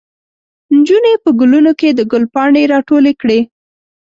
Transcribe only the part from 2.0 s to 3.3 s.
ګل پاڼې راټولې